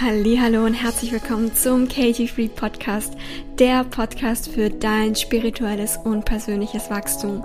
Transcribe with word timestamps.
Hallo 0.00 0.64
und 0.64 0.72
herzlich 0.72 1.12
willkommen 1.12 1.54
zum 1.54 1.86
Katie 1.86 2.26
Free 2.26 2.48
Podcast, 2.48 3.14
der 3.58 3.84
Podcast 3.84 4.48
für 4.48 4.70
dein 4.70 5.14
spirituelles 5.14 5.98
und 6.02 6.24
persönliches 6.24 6.88
Wachstum. 6.88 7.44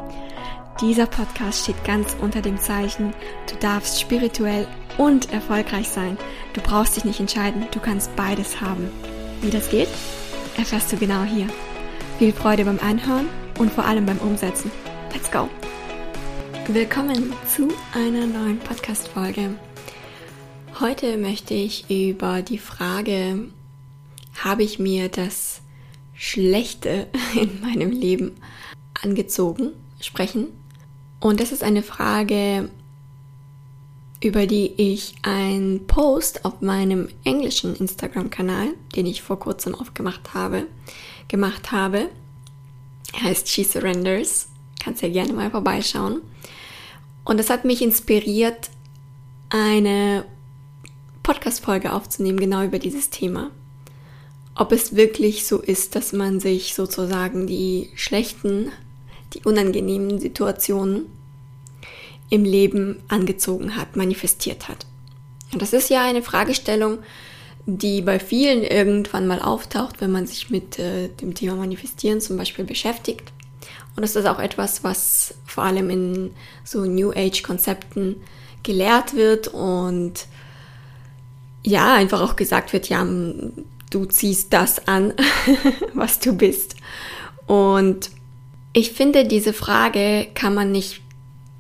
Dieser 0.80 1.08
Podcast 1.08 1.64
steht 1.64 1.84
ganz 1.84 2.16
unter 2.22 2.42
dem 2.42 2.58
Zeichen, 2.58 3.14
du 3.52 3.56
darfst 3.60 4.00
spirituell 4.00 4.66
und 4.98 5.32
erfolgreich 5.34 5.90
sein. 5.90 6.18
Du 6.54 6.62
brauchst 6.62 6.96
dich 6.96 7.04
nicht 7.04 7.20
entscheiden, 7.20 7.68
du 7.72 7.80
kannst 7.80 8.16
beides 8.16 8.62
haben. 8.62 8.90
Wie 9.42 9.52
das 9.52 9.70
geht, 9.70 9.90
erfährst 10.58 10.92
du 10.94 10.98
genau 10.98 11.24
hier. 11.24 11.48
Viel 12.18 12.32
Freude 12.32 12.64
beim 12.64 12.80
Anhören 12.80 13.28
und 13.60 13.74
vor 13.74 13.86
allem 13.86 14.06
beim 14.06 14.20
Umsetzen. 14.20 14.72
Let's 15.14 15.30
go! 15.30 15.50
Willkommen 16.70 17.34
zu 17.46 17.68
einer 17.94 18.26
neuen 18.26 18.60
Podcast-Folge. 18.60 19.58
Heute 20.80 21.18
möchte 21.18 21.56
ich 21.56 21.90
über 21.90 22.44
die 22.44 22.60
Frage, 22.60 23.50
habe 24.44 24.62
ich 24.62 24.78
mir 24.78 25.10
das 25.10 25.62
Schlechte 26.14 27.08
in 27.36 27.62
meinem 27.62 27.90
Leben 27.90 28.36
angezogen, 29.02 29.72
sprechen. 30.00 30.50
Und 31.20 31.40
das 31.40 31.52
ist 31.52 31.64
eine 31.64 31.82
Frage, 31.82 32.70
über 34.22 34.46
die 34.46 34.72
ich 34.78 35.16
einen 35.24 35.88
Post 35.88 36.46
auf 36.46 36.62
meinem 36.62 37.10
englischen 37.24 37.76
Instagram-Kanal, 37.76 38.68
den 38.96 39.08
ich 39.08 39.24
vor 39.24 39.40
kurzem 39.40 39.74
aufgemacht 39.74 40.36
habe, 40.36 40.68
gemacht 41.28 41.72
habe. 41.72 42.08
Er 43.14 43.24
heißt 43.24 43.50
She 43.50 43.64
Surrenders. 43.64 44.50
Kannst 44.80 45.02
ja 45.02 45.10
gerne 45.10 45.34
mal 45.34 45.50
vorbeischauen. 45.50 46.22
Und 47.26 47.40
das 47.40 47.50
hat 47.50 47.66
mich 47.66 47.82
inspiriert, 47.82 48.70
eine 49.50 50.24
Podcast-Folge 51.28 51.92
aufzunehmen, 51.92 52.40
genau 52.40 52.64
über 52.64 52.80
dieses 52.80 53.10
Thema. 53.10 53.52
Ob 54.56 54.72
es 54.72 54.96
wirklich 54.96 55.46
so 55.46 55.60
ist, 55.60 55.98
dass 55.98 56.14
man 56.14 56.40
sich 56.40 56.74
sozusagen 56.74 57.48
die 57.48 57.90
schlechten, 57.96 58.72
die 59.34 59.42
unangenehmen 59.44 60.20
Situationen 60.20 61.08
im 62.30 62.46
Leben 62.46 63.04
angezogen 63.10 63.76
hat, 63.76 63.98
manifestiert 63.98 64.70
hat. 64.70 64.86
Und 65.52 65.62
das 65.62 65.74
ist 65.74 65.90
ja 65.90 66.06
eine 66.06 66.24
Fragestellung, 66.24 67.00
die 67.66 68.02
bei 68.02 68.20
vielen 68.20 68.64
irgendwann 68.64 69.28
mal 69.28 69.42
auftaucht, 69.42 70.00
wenn 70.00 70.14
man 70.14 70.28
sich 70.28 70.50
mit 70.50 70.80
äh, 70.80 71.10
dem 71.10 71.36
Thema 71.36 71.58
Manifestieren 71.58 72.22
zum 72.22 72.38
Beispiel 72.38 72.64
beschäftigt. 72.64 73.34
Und 73.98 74.02
das 74.02 74.16
ist 74.16 74.28
auch 74.28 74.40
etwas, 74.40 74.86
was 74.86 75.34
vor 75.46 75.66
allem 75.66 75.90
in 75.90 76.32
so 76.64 76.86
New 76.86 77.12
Age-Konzepten 77.12 78.16
gelehrt 78.64 79.14
wird 79.14 79.50
und 79.50 80.26
ja, 81.68 81.96
einfach 81.96 82.22
auch 82.22 82.38
gesagt 82.38 82.72
wird, 82.72 82.88
ja, 82.88 83.06
du 83.90 84.06
ziehst 84.06 84.54
das 84.54 84.88
an, 84.88 85.14
was 85.94 86.20
du 86.20 86.34
bist. 86.34 86.78
Und 87.46 88.10
ich 88.72 88.94
finde, 88.94 89.26
diese 89.26 89.52
Frage 89.52 90.28
kann 90.34 90.54
man 90.54 90.72
nicht 90.72 91.02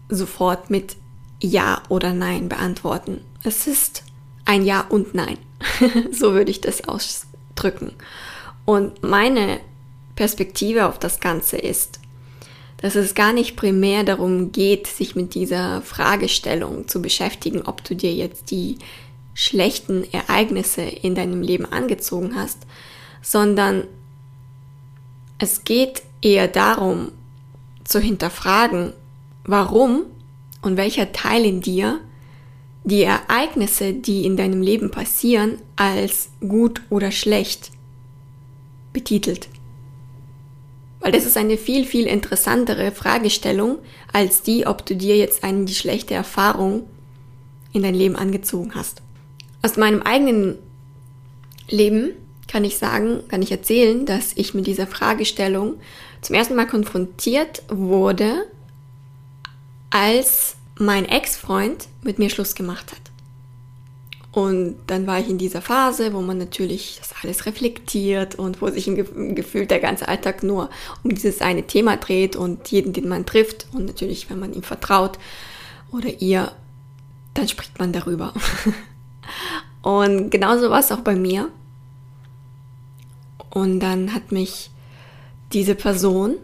sofort 0.07 0.69
mit 0.69 0.95
Ja 1.41 1.83
oder 1.89 2.13
Nein 2.13 2.47
beantworten. 2.47 3.19
Es 3.43 3.67
ist 3.67 4.03
ein 4.45 4.65
Ja 4.65 4.85
und 4.87 5.13
Nein. 5.13 5.37
so 6.11 6.33
würde 6.33 6.51
ich 6.51 6.61
das 6.61 6.87
ausdrücken. 6.87 7.91
Und 8.63 9.03
meine 9.03 9.59
Perspektive 10.15 10.87
auf 10.87 10.99
das 10.99 11.19
Ganze 11.19 11.57
ist, 11.57 11.99
dass 12.77 12.95
es 12.95 13.13
gar 13.13 13.33
nicht 13.33 13.57
primär 13.57 14.03
darum 14.03 14.53
geht, 14.53 14.87
sich 14.87 15.15
mit 15.15 15.33
dieser 15.33 15.81
Fragestellung 15.81 16.87
zu 16.87 17.01
beschäftigen, 17.01 17.63
ob 17.63 17.83
du 17.83 17.95
dir 17.95 18.13
jetzt 18.13 18.51
die 18.51 18.77
schlechten 19.37 20.03
Ereignisse 20.11 20.81
in 20.81 21.13
deinem 21.13 21.43
Leben 21.43 21.71
angezogen 21.71 22.35
hast, 22.35 22.57
sondern 23.21 23.83
es 25.37 25.63
geht 25.63 26.01
eher 26.23 26.47
darum 26.47 27.11
zu 27.83 27.99
hinterfragen, 27.99 28.93
warum 29.43 30.05
und 30.63 30.75
welcher 30.75 31.11
Teil 31.11 31.45
in 31.45 31.61
dir 31.61 31.99
die 32.83 33.03
Ereignisse, 33.03 33.93
die 33.93 34.25
in 34.25 34.37
deinem 34.37 34.63
Leben 34.63 34.89
passieren, 34.89 35.59
als 35.75 36.29
gut 36.39 36.81
oder 36.89 37.11
schlecht 37.11 37.69
betitelt. 38.91 39.49
Weil 40.99 41.11
das 41.11 41.25
ist 41.25 41.37
eine 41.37 41.57
viel, 41.57 41.85
viel 41.85 42.07
interessantere 42.07 42.91
Fragestellung 42.91 43.77
als 44.11 44.41
die, 44.41 44.65
ob 44.65 44.83
du 44.83 44.95
dir 44.95 45.15
jetzt 45.15 45.43
eine 45.43 45.65
die 45.65 45.75
schlechte 45.75 46.15
Erfahrung 46.15 46.87
in 47.71 47.83
dein 47.83 47.93
Leben 47.93 48.15
angezogen 48.15 48.71
hast. 48.73 49.03
Aus 49.67 49.75
meinem 49.75 50.01
eigenen 50.01 50.57
Leben 51.67 52.13
kann 52.47 52.63
ich 52.63 52.77
sagen, 52.77 53.27
kann 53.27 53.41
ich 53.41 53.51
erzählen, 53.51 54.05
dass 54.05 54.31
ich 54.35 54.53
mit 54.53 54.65
dieser 54.65 54.87
Fragestellung 54.87 55.73
zum 56.21 56.37
ersten 56.37 56.55
Mal 56.55 56.67
konfrontiert 56.67 57.63
wurde, 57.67 58.45
als 59.89 60.55
mein 60.79 61.03
Ex-Freund 61.03 61.89
mit 62.01 62.17
mir 62.17 62.29
Schluss 62.29 62.55
gemacht 62.55 62.93
hat. 62.93 63.01
Und 64.31 64.77
dann 64.87 65.05
war 65.05 65.19
ich 65.19 65.27
in 65.27 65.37
dieser 65.37 65.61
Phase, 65.61 66.13
wo 66.13 66.21
man 66.21 66.37
natürlich 66.37 66.99
das 66.99 67.13
alles 67.21 67.45
reflektiert 67.45 68.35
und 68.35 68.61
wo 68.61 68.69
sich 68.69 68.87
im 68.87 69.35
Gefühl 69.35 69.65
der 69.65 69.81
ganze 69.81 70.07
Alltag 70.07 70.43
nur 70.43 70.69
um 71.03 71.13
dieses 71.13 71.41
eine 71.41 71.67
Thema 71.67 71.97
dreht 71.97 72.37
und 72.37 72.71
jeden, 72.71 72.93
den 72.93 73.09
man 73.09 73.25
trifft 73.25 73.67
und 73.73 73.83
natürlich, 73.83 74.29
wenn 74.29 74.39
man 74.39 74.53
ihm 74.53 74.63
vertraut 74.63 75.19
oder 75.91 76.21
ihr, 76.21 76.53
dann 77.33 77.49
spricht 77.49 77.77
man 77.79 77.91
darüber. 77.91 78.33
Und 79.87 80.31
genauso 80.31 80.69
war 80.69 80.81
es 80.81 80.91
auch 80.91 80.99
bei 80.99 81.15
mir. 81.15 81.47
Und 83.49 83.79
dann 83.79 84.13
hat 84.13 84.33
mich 84.33 84.69
diese 85.53 85.75
Person, 85.75 86.35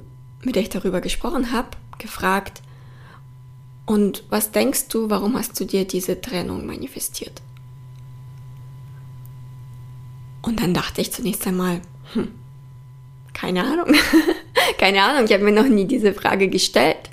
mit 0.43 0.55
der 0.55 0.61
ich 0.61 0.69
darüber 0.69 1.01
gesprochen 1.01 1.51
habe, 1.51 1.67
gefragt, 1.97 2.61
und 3.85 4.23
was 4.29 4.51
denkst 4.51 4.87
du, 4.87 5.09
warum 5.09 5.37
hast 5.37 5.59
du 5.59 5.65
dir 5.65 5.83
diese 5.85 6.21
Trennung 6.21 6.65
manifestiert? 6.65 7.41
Und 10.41 10.61
dann 10.61 10.73
dachte 10.73 11.01
ich 11.01 11.11
zunächst 11.11 11.45
einmal, 11.45 11.81
hm, 12.13 12.29
keine 13.33 13.65
Ahnung, 13.65 13.93
keine 14.77 15.03
Ahnung, 15.03 15.25
ich 15.25 15.33
habe 15.33 15.43
mir 15.43 15.51
noch 15.51 15.67
nie 15.67 15.83
diese 15.83 16.13
Frage 16.13 16.47
gestellt. 16.47 17.09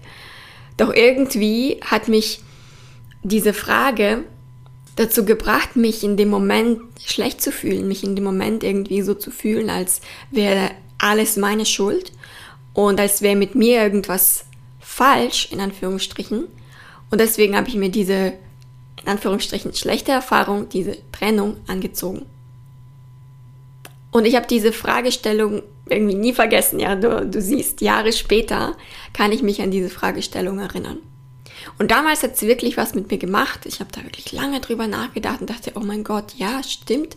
Doch 0.77 0.95
irgendwie 0.95 1.81
hat 1.85 2.07
mich 2.07 2.41
diese 3.25 3.53
Frage 3.53 4.23
dazu 5.01 5.25
gebracht, 5.25 5.77
mich 5.77 6.05
in 6.05 6.17
dem 6.17 6.29
Moment 6.29 6.81
schlecht 7.05 7.41
zu 7.41 7.53
fühlen, 7.53 7.89
mich 7.89 8.05
in 8.05 8.15
dem 8.15 8.25
Moment 8.25 8.63
irgendwie 8.63 9.01
so 9.03 9.15
zu 9.15 9.31
fühlen, 9.31 9.71
als 9.71 10.03
wäre 10.31 10.71
alles 10.99 11.37
meine 11.37 11.65
Schuld 11.65 12.13
und 12.75 13.01
als 13.01 13.23
wäre 13.23 13.37
mit 13.37 13.55
mir 13.55 13.83
irgendwas 13.83 14.45
falsch, 14.79 15.49
in 15.51 15.61
Anführungsstrichen. 15.61 16.45
Und 17.11 17.21
deswegen 17.21 17.57
habe 17.57 17.69
ich 17.69 17.77
mir 17.77 17.89
diese, 17.89 18.35
in 19.03 19.09
Anführungsstrichen, 19.09 19.73
schlechte 19.75 20.13
Erfahrung, 20.13 20.69
diese 20.69 20.99
Trennung 21.13 21.57
angezogen. 21.67 22.27
Und 24.11 24.27
ich 24.27 24.37
habe 24.37 24.47
diese 24.47 24.73
Fragestellung 24.73 25.63
irgendwie 25.89 26.15
nie 26.15 26.35
vergessen, 26.35 26.79
ja. 26.79 26.95
Du, 26.95 27.27
du 27.27 27.41
siehst, 27.41 27.81
Jahre 27.81 28.13
später 28.13 28.77
kann 29.13 29.33
ich 29.33 29.43
mich 29.43 29.63
an 29.63 29.71
diese 29.71 29.89
Fragestellung 29.89 30.59
erinnern. 30.59 30.99
Und 31.79 31.91
damals 31.91 32.23
hat 32.23 32.37
sie 32.37 32.47
wirklich 32.47 32.77
was 32.77 32.95
mit 32.95 33.11
mir 33.11 33.19
gemacht. 33.19 33.67
Ich 33.67 33.81
habe 33.81 33.91
da 33.93 34.03
wirklich 34.03 34.33
lange 34.33 34.61
drüber 34.61 34.87
nachgedacht 34.87 35.41
und 35.41 35.51
dachte, 35.51 35.73
oh 35.75 35.81
mein 35.81 36.05
Gott, 36.05 36.35
ja, 36.37 36.63
stimmt. 36.63 37.17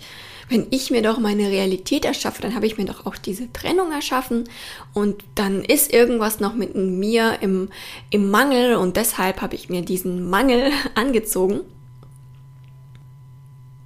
Wenn 0.49 0.67
ich 0.71 0.91
mir 0.91 1.01
doch 1.01 1.19
meine 1.19 1.49
Realität 1.49 2.05
erschaffe, 2.05 2.41
dann 2.41 2.53
habe 2.53 2.65
ich 2.65 2.77
mir 2.77 2.85
doch 2.85 3.05
auch 3.05 3.15
diese 3.15 3.51
Trennung 3.53 3.91
erschaffen 3.91 4.43
und 4.93 5.23
dann 5.35 5.63
ist 5.63 5.93
irgendwas 5.93 6.39
noch 6.39 6.53
mit 6.53 6.75
mir 6.75 7.37
im, 7.41 7.69
im 8.09 8.29
Mangel 8.29 8.75
und 8.75 8.97
deshalb 8.97 9.41
habe 9.41 9.55
ich 9.55 9.69
mir 9.69 9.83
diesen 9.83 10.29
Mangel 10.29 10.71
angezogen. 10.95 11.61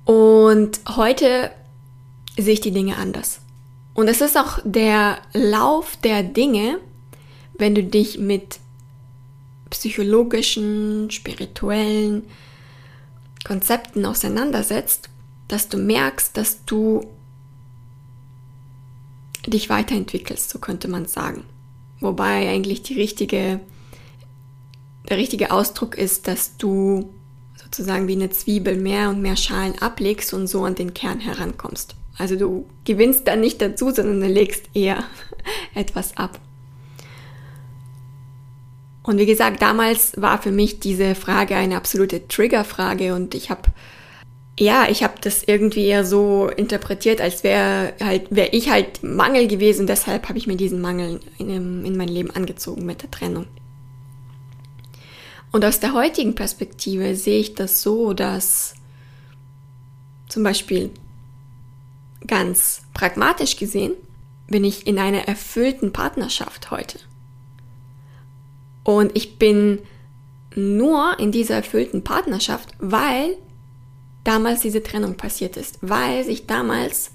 Und 0.06 0.80
heute 0.88 1.52
sehe 2.38 2.54
ich 2.54 2.62
die 2.62 2.72
Dinge 2.72 2.98
anders. 2.98 3.42
Und 3.94 4.08
es 4.08 4.22
ist 4.22 4.38
auch 4.38 4.60
der 4.64 5.18
Lauf 5.34 5.98
der 5.98 6.24
Dinge, 6.24 6.80
wenn 7.58 7.76
du 7.76 7.84
dich 7.84 8.18
mit 8.18 8.60
psychologischen, 9.70 11.10
spirituellen 11.12 12.24
Konzepten 13.44 14.06
auseinandersetzt, 14.06 15.10
dass 15.48 15.70
du 15.70 15.78
merkst, 15.78 16.36
dass 16.36 16.66
du 16.66 17.08
dich 19.46 19.70
weiterentwickelst, 19.70 20.50
so 20.50 20.60
könnte 20.60 20.88
man 20.88 21.06
sagen. 21.06 21.44
Wobei 22.00 22.50
eigentlich 22.50 22.84
die 22.84 22.96
richtige, 22.96 23.60
der 25.10 25.18
richtige 25.18 25.52
Ausdruck 25.52 25.98
ist, 25.98 26.28
dass 26.28 26.58
du 26.58 27.10
sozusagen 27.56 28.08
wie 28.08 28.14
eine 28.14 28.30
Zwiebel 28.30 28.76
mehr 28.76 29.10
und 29.10 29.22
mehr 29.22 29.36
Schalen 29.36 29.80
ablegst 29.80 30.34
und 30.34 30.48
so 30.48 30.66
an 30.66 30.76
den 30.76 30.94
Kern 30.94 31.20
herankommst. 31.20 31.96
Also 32.18 32.36
du 32.36 32.68
gewinnst 32.84 33.28
dann 33.28 33.42
nicht 33.42 33.62
dazu, 33.62 33.92
sondern 33.92 34.20
du 34.22 34.28
legst 34.28 34.66
eher 34.74 35.04
etwas 35.76 36.18
ab. 36.18 36.40
Und 39.08 39.20
wie 39.20 39.26
gesagt, 39.26 39.62
damals 39.62 40.22
war 40.22 40.42
für 40.42 40.52
mich 40.52 40.82
diese 40.82 41.16
Frage 41.16 41.56
eine 41.56 41.78
absolute 41.78 42.28
Triggerfrage 42.28 43.16
und 43.16 43.36
ich 43.36 43.50
habe 43.50 43.62
ja, 44.60 44.88
ich 44.90 45.02
habe 45.02 45.14
das 45.22 45.44
irgendwie 45.44 45.86
eher 45.86 46.04
so 46.04 46.50
interpretiert, 46.50 47.22
als 47.22 47.44
wäre 47.44 47.94
halt, 48.02 48.28
wäre 48.32 48.50
ich 48.50 48.70
halt 48.70 49.04
Mangel 49.04 49.48
gewesen. 49.48 49.88
Deshalb 49.88 50.28
habe 50.28 50.38
ich 50.38 50.48
mir 50.48 50.58
diesen 50.58 50.82
Mangel 50.82 51.22
in, 51.38 51.86
in 51.86 51.96
mein 51.96 52.10
Leben 52.10 52.32
angezogen 52.32 52.86
mit 52.86 53.02
der 53.02 53.12
Trennung. 53.12 53.46
Und 55.54 55.64
aus 55.64 55.80
der 55.80 55.94
heutigen 55.94 56.36
Perspektive 56.36 57.16
sehe 57.16 57.40
ich 57.40 57.56
das 57.56 57.82
so, 57.82 58.14
dass 58.14 58.74
zum 60.28 60.44
Beispiel 60.44 60.90
ganz 62.26 62.82
pragmatisch 62.94 63.56
gesehen 63.56 63.94
bin 64.50 64.66
ich 64.66 64.86
in 64.86 65.00
einer 65.00 65.30
erfüllten 65.30 65.94
Partnerschaft 65.94 66.72
heute. 66.72 67.00
Und 68.88 69.18
ich 69.18 69.38
bin 69.38 69.80
nur 70.56 71.20
in 71.20 71.34
dieser 71.34 71.56
erfüllten 71.56 72.06
Partnerschaft, 72.06 72.70
weil 72.80 73.36
damals 74.24 74.62
diese 74.62 74.82
Trennung 74.82 75.16
passiert 75.16 75.58
ist, 75.58 75.80
weil 75.82 76.24
sich 76.24 76.48
damals 76.48 77.12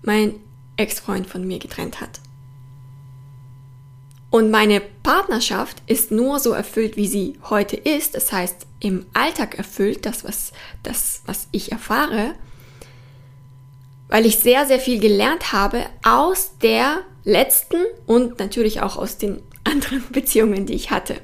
mein 0.00 0.36
Ex-Freund 0.78 1.26
von 1.26 1.46
mir 1.46 1.58
getrennt 1.58 2.00
hat. 2.00 2.20
Und 4.30 4.50
meine 4.50 4.80
Partnerschaft 5.02 5.82
ist 5.86 6.10
nur 6.10 6.40
so 6.40 6.52
erfüllt, 6.52 6.96
wie 6.96 7.06
sie 7.06 7.38
heute 7.50 7.76
ist, 7.76 8.14
das 8.14 8.32
heißt 8.32 8.66
im 8.78 9.04
Alltag 9.12 9.58
erfüllt, 9.58 10.06
das 10.06 10.24
was, 10.24 10.52
das, 10.82 11.20
was 11.26 11.48
ich 11.52 11.70
erfahre, 11.70 12.32
weil 14.08 14.24
ich 14.24 14.38
sehr, 14.38 14.64
sehr 14.64 14.80
viel 14.80 14.98
gelernt 15.00 15.52
habe 15.52 15.84
aus 16.02 16.52
der 16.62 17.00
letzten 17.24 17.76
und 18.06 18.38
natürlich 18.38 18.80
auch 18.80 18.96
aus 18.96 19.18
den 19.18 19.42
anderen 19.64 20.02
Beziehungen, 20.12 20.66
die 20.66 20.74
ich 20.74 20.90
hatte. 20.90 21.20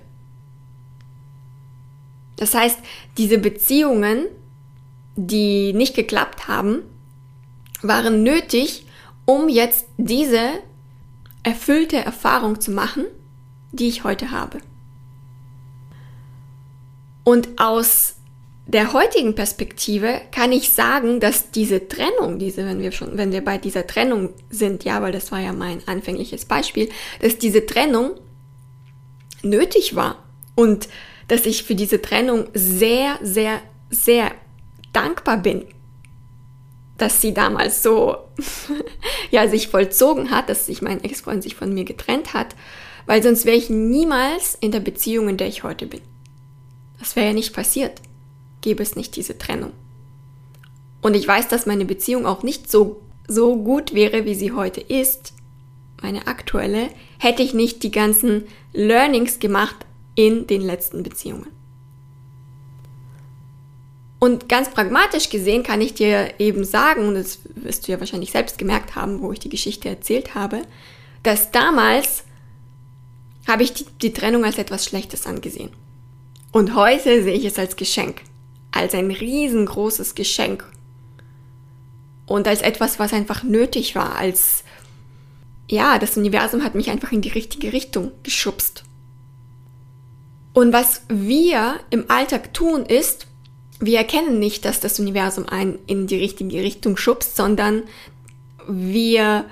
Das 2.36 2.54
heißt, 2.54 2.78
diese 3.16 3.38
Beziehungen 3.38 4.26
die 5.16 5.72
nicht 5.72 5.94
geklappt 5.94 6.46
haben, 6.46 6.82
waren 7.82 8.22
nötig, 8.22 8.86
um 9.24 9.48
jetzt 9.48 9.86
diese 9.96 10.50
erfüllte 11.42 11.96
Erfahrung 11.96 12.60
zu 12.60 12.70
machen, 12.70 13.06
die 13.72 13.88
ich 13.88 14.04
heute 14.04 14.30
habe. 14.30 14.58
Und 17.24 17.48
aus 17.58 18.16
der 18.66 18.92
heutigen 18.92 19.34
Perspektive 19.34 20.20
kann 20.32 20.52
ich 20.52 20.70
sagen, 20.70 21.20
dass 21.20 21.50
diese 21.50 21.88
Trennung, 21.88 22.38
diese, 22.38 22.66
wenn 22.66 22.80
wir 22.80 22.92
schon, 22.92 23.16
wenn 23.16 23.32
wir 23.32 23.44
bei 23.44 23.58
dieser 23.58 23.86
Trennung 23.86 24.30
sind, 24.50 24.84
ja, 24.84 25.00
weil 25.02 25.12
das 25.12 25.30
war 25.32 25.40
ja 25.40 25.52
mein 25.52 25.86
anfängliches 25.86 26.44
Beispiel, 26.44 26.88
dass 27.20 27.38
diese 27.38 27.64
Trennung 27.64 28.12
nötig 29.48 29.94
war 29.94 30.22
und 30.54 30.88
dass 31.28 31.46
ich 31.46 31.64
für 31.64 31.74
diese 31.74 32.00
Trennung 32.00 32.46
sehr, 32.54 33.18
sehr, 33.22 33.60
sehr 33.90 34.32
dankbar 34.92 35.38
bin, 35.38 35.64
dass 36.98 37.20
sie 37.20 37.34
damals 37.34 37.82
so 37.82 38.16
ja 39.30 39.48
sich 39.48 39.68
vollzogen 39.68 40.30
hat, 40.30 40.48
dass 40.48 40.66
sich 40.66 40.82
mein 40.82 41.02
Ex-Freund 41.02 41.42
sich 41.42 41.54
von 41.54 41.74
mir 41.74 41.84
getrennt 41.84 42.32
hat, 42.32 42.54
weil 43.06 43.22
sonst 43.22 43.44
wäre 43.44 43.56
ich 43.56 43.70
niemals 43.70 44.56
in 44.60 44.72
der 44.72 44.80
Beziehung, 44.80 45.28
in 45.28 45.36
der 45.36 45.48
ich 45.48 45.62
heute 45.62 45.86
bin. 45.86 46.00
Das 46.98 47.16
wäre 47.16 47.26
ja 47.26 47.32
nicht 47.32 47.54
passiert, 47.54 48.00
gäbe 48.62 48.82
es 48.82 48.96
nicht 48.96 49.16
diese 49.16 49.36
Trennung. 49.36 49.72
Und 51.02 51.14
ich 51.14 51.28
weiß, 51.28 51.48
dass 51.48 51.66
meine 51.66 51.84
Beziehung 51.84 52.26
auch 52.26 52.42
nicht 52.42 52.70
so 52.70 53.00
so 53.28 53.56
gut 53.56 53.94
wäre, 53.94 54.24
wie 54.24 54.34
sie 54.34 54.52
heute 54.52 54.80
ist, 54.80 55.32
meine 56.00 56.26
aktuelle, 56.26 56.88
hätte 57.18 57.42
ich 57.42 57.54
nicht 57.54 57.82
die 57.82 57.90
ganzen 57.90 58.44
Learnings 58.72 59.38
gemacht 59.38 59.76
in 60.14 60.46
den 60.46 60.62
letzten 60.62 61.02
Beziehungen. 61.02 61.48
Und 64.18 64.48
ganz 64.48 64.70
pragmatisch 64.70 65.28
gesehen 65.28 65.62
kann 65.62 65.80
ich 65.80 65.94
dir 65.94 66.34
eben 66.38 66.64
sagen, 66.64 67.06
und 67.06 67.14
das 67.14 67.40
wirst 67.54 67.86
du 67.86 67.92
ja 67.92 68.00
wahrscheinlich 68.00 68.32
selbst 68.32 68.58
gemerkt 68.58 68.96
haben, 68.96 69.20
wo 69.20 69.30
ich 69.32 69.38
die 69.38 69.50
Geschichte 69.50 69.88
erzählt 69.88 70.34
habe, 70.34 70.62
dass 71.22 71.50
damals 71.50 72.24
habe 73.46 73.62
ich 73.62 73.74
die, 73.74 73.84
die 74.02 74.12
Trennung 74.12 74.44
als 74.44 74.58
etwas 74.58 74.84
Schlechtes 74.84 75.26
angesehen. 75.26 75.70
Und 76.50 76.74
heute 76.74 77.22
sehe 77.22 77.34
ich 77.34 77.44
es 77.44 77.58
als 77.58 77.76
Geschenk, 77.76 78.22
als 78.72 78.94
ein 78.94 79.10
riesengroßes 79.10 80.14
Geschenk. 80.14 80.64
Und 82.24 82.48
als 82.48 82.62
etwas, 82.62 82.98
was 82.98 83.12
einfach 83.12 83.42
nötig 83.42 83.94
war, 83.94 84.16
als, 84.16 84.64
ja, 85.68 85.98
das 85.98 86.16
Universum 86.16 86.62
hat 86.62 86.74
mich 86.74 86.90
einfach 86.90 87.12
in 87.12 87.22
die 87.22 87.28
richtige 87.28 87.72
Richtung 87.72 88.12
geschubst. 88.22 88.84
Und 90.52 90.72
was 90.72 91.02
wir 91.08 91.80
im 91.90 92.10
Alltag 92.10 92.54
tun, 92.54 92.86
ist, 92.86 93.26
wir 93.78 93.98
erkennen 93.98 94.38
nicht, 94.38 94.64
dass 94.64 94.80
das 94.80 94.98
Universum 94.98 95.46
einen 95.48 95.78
in 95.86 96.06
die 96.06 96.16
richtige 96.16 96.62
Richtung 96.62 96.96
schubst, 96.96 97.36
sondern 97.36 97.82
wir 98.66 99.44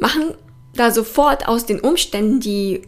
machen 0.00 0.34
da 0.74 0.90
sofort 0.90 1.46
aus 1.46 1.66
den 1.66 1.80
Umständen, 1.80 2.40
die 2.40 2.82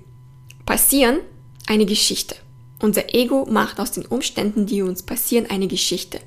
passieren, 0.64 1.18
eine 1.66 1.84
Geschichte. 1.84 2.36
Unser 2.80 3.14
Ego 3.14 3.46
macht 3.50 3.78
aus 3.78 3.92
den 3.92 4.06
Umständen, 4.06 4.66
die 4.66 4.82
uns 4.82 5.02
passieren, 5.02 5.46
eine 5.50 5.68
Geschichte 5.68 6.20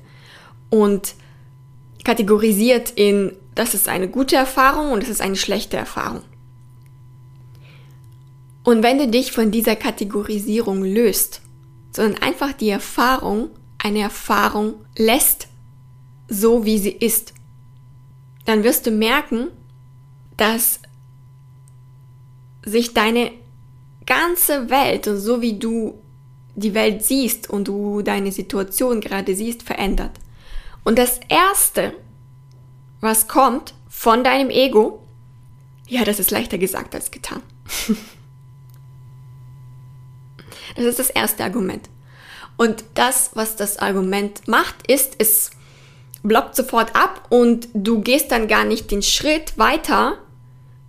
und 0.70 1.14
kategorisiert 2.04 2.90
in, 2.90 3.32
das 3.56 3.74
ist 3.74 3.88
eine 3.88 4.08
gute 4.08 4.36
Erfahrung 4.36 4.92
und 4.92 5.02
das 5.02 5.10
ist 5.10 5.20
eine 5.20 5.36
schlechte 5.36 5.76
Erfahrung. 5.76 6.22
Und 8.62 8.84
wenn 8.84 8.98
du 8.98 9.08
dich 9.08 9.32
von 9.32 9.50
dieser 9.50 9.74
Kategorisierung 9.74 10.84
löst 10.84 11.42
sondern 11.96 12.22
einfach 12.22 12.52
die 12.52 12.68
Erfahrung 12.68 13.48
eine 13.78 14.00
Erfahrung 14.00 14.74
lässt, 14.96 15.48
so 16.28 16.66
wie 16.66 16.78
sie 16.78 16.90
ist. 16.90 17.32
Dann 18.44 18.64
wirst 18.64 18.86
du 18.86 18.90
merken, 18.90 19.48
dass 20.36 20.80
sich 22.64 22.92
deine 22.92 23.32
ganze 24.04 24.68
Welt 24.68 25.08
und 25.08 25.18
so 25.18 25.40
wie 25.40 25.58
du 25.58 25.98
die 26.54 26.74
Welt 26.74 27.02
siehst 27.02 27.48
und 27.48 27.66
du 27.66 28.02
deine 28.02 28.30
Situation 28.30 29.00
gerade 29.00 29.34
siehst, 29.34 29.62
verändert. 29.62 30.12
Und 30.84 30.98
das 30.98 31.18
Erste, 31.30 31.94
was 33.06 33.28
kommt 33.28 33.74
von 33.88 34.22
deinem 34.22 34.50
Ego, 34.50 35.02
ja, 35.88 36.04
das 36.04 36.18
ist 36.18 36.30
leichter 36.30 36.58
gesagt 36.58 36.94
als 36.94 37.10
getan. 37.10 37.42
Das 40.74 40.84
ist 40.84 40.98
das 40.98 41.10
erste 41.10 41.42
Argument. 41.42 41.88
Und 42.56 42.84
das, 42.94 43.30
was 43.34 43.56
das 43.56 43.78
Argument 43.78 44.46
macht, 44.46 44.86
ist, 44.90 45.14
es 45.18 45.50
blockt 46.22 46.56
sofort 46.56 46.94
ab 46.94 47.26
und 47.30 47.68
du 47.72 48.00
gehst 48.00 48.30
dann 48.30 48.48
gar 48.48 48.64
nicht 48.64 48.90
den 48.90 49.02
Schritt 49.02 49.56
weiter, 49.56 50.18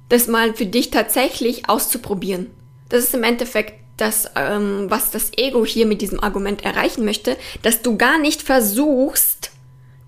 das 0.10 0.28
mal 0.28 0.54
für 0.54 0.66
dich 0.66 0.92
tatsächlich 0.92 1.70
auszuprobieren. 1.70 2.48
Das 2.90 3.04
ist 3.04 3.14
im 3.14 3.24
Endeffekt 3.24 3.76
das, 3.98 4.30
ähm, 4.36 4.86
was 4.90 5.12
das 5.12 5.32
Ego 5.38 5.66
hier 5.66 5.86
mit 5.86 6.02
diesem 6.02 6.22
Argument 6.22 6.64
erreichen 6.64 7.04
möchte, 7.04 7.36
dass 7.62 7.82
du 7.82 7.98
gar 7.98 8.18
nicht 8.18 8.42
versuchst, 8.42 9.52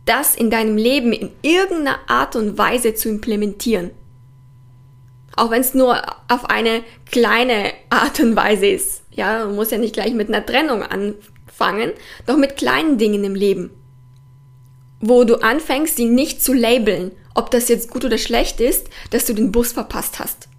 das 0.09 0.35
in 0.35 0.49
deinem 0.49 0.75
Leben 0.75 1.13
in 1.13 1.31
irgendeiner 1.41 1.99
Art 2.07 2.35
und 2.35 2.57
Weise 2.57 2.95
zu 2.95 3.09
implementieren. 3.09 3.91
Auch 5.35 5.51
wenn 5.51 5.61
es 5.61 5.73
nur 5.73 6.01
auf 6.27 6.45
eine 6.49 6.83
kleine 7.05 7.71
Art 7.89 8.19
und 8.19 8.35
Weise 8.35 8.67
ist. 8.67 9.03
Ja, 9.11 9.45
man 9.45 9.55
muss 9.55 9.71
ja 9.71 9.77
nicht 9.77 9.93
gleich 9.93 10.13
mit 10.13 10.27
einer 10.27 10.45
Trennung 10.45 10.83
anfangen, 10.83 11.91
doch 12.25 12.37
mit 12.37 12.57
kleinen 12.57 12.97
Dingen 12.97 13.23
im 13.23 13.35
Leben. 13.35 13.69
Wo 14.99 15.23
du 15.23 15.35
anfängst, 15.35 15.95
sie 15.95 16.05
nicht 16.05 16.43
zu 16.43 16.53
labeln, 16.53 17.11
ob 17.35 17.51
das 17.51 17.69
jetzt 17.69 17.89
gut 17.89 18.03
oder 18.03 18.17
schlecht 18.17 18.59
ist, 18.59 18.89
dass 19.11 19.25
du 19.25 19.33
den 19.33 19.51
Bus 19.51 19.71
verpasst 19.71 20.19
hast. 20.19 20.49